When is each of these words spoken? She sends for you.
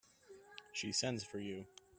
She 0.73 0.91
sends 0.93 1.23
for 1.23 1.37
you. 1.37 1.67